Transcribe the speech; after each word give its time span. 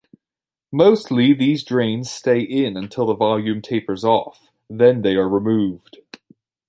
Mostly 0.71 1.31
these 1.31 1.63
drains 1.63 2.09
stay 2.09 2.39
in 2.41 2.75
until 2.75 3.05
the 3.05 3.13
volume 3.13 3.61
tapers 3.61 4.03
off, 4.03 4.49
then 4.67 5.03
they 5.03 5.13
are 5.13 5.29
removed. 5.29 5.99